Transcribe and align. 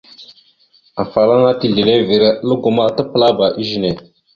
Afalaŋana 1.03 1.53
tislevere 1.61 2.29
algo 2.43 2.69
ma 2.75 2.83
tapəlaba 2.97 3.45
izəne. 3.63 3.91